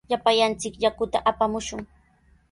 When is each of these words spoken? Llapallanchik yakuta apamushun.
Llapallanchik 0.09 0.75
yakuta 0.83 1.17
apamushun. 1.31 1.81